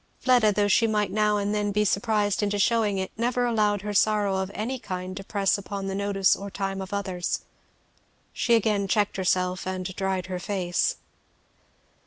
Fleda, 0.19 0.51
though 0.51 0.67
she 0.67 0.87
might 0.87 1.11
now 1.11 1.37
and 1.37 1.53
then 1.53 1.71
be 1.71 1.85
surprised 1.85 2.41
into 2.41 2.57
shewing 2.57 2.97
it, 2.97 3.11
never 3.17 3.45
allowed 3.45 3.83
her 3.83 3.93
sorrow 3.93 4.37
of 4.37 4.49
any 4.55 4.79
kind 4.79 5.15
to 5.15 5.23
press 5.23 5.59
upon 5.59 5.85
the 5.85 5.93
notice 5.93 6.35
or 6.35 6.47
the 6.47 6.51
time 6.57 6.81
of 6.81 6.91
others. 6.91 7.41
She 8.33 8.55
again 8.55 8.87
checked 8.87 9.15
herself 9.17 9.67
and 9.67 9.95
dried 9.95 10.25
her 10.25 10.39
face. 10.39 10.95